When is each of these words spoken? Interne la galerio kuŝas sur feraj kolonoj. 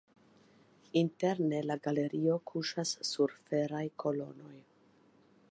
Interne 1.01 1.59
la 1.71 1.77
galerio 1.89 2.39
kuŝas 2.53 2.95
sur 3.11 3.37
feraj 3.51 3.85
kolonoj. 4.07 4.57